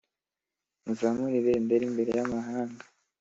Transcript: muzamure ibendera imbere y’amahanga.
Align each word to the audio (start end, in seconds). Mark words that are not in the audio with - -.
muzamure 0.85 1.35
ibendera 1.41 1.83
imbere 1.89 2.11
y’amahanga. 2.17 2.83